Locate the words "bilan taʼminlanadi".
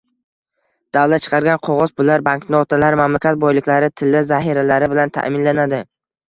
4.95-5.85